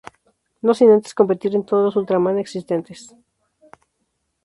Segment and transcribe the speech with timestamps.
[0.67, 2.99] No sin antes competir en todos los Ultraman existentes.